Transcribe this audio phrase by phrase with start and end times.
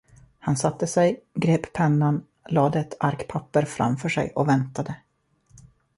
[0.39, 4.95] Han satte sig, grep pennan, lade ett ark papper framför sig och väntade.